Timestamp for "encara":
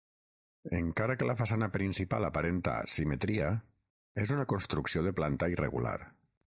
0.77-1.17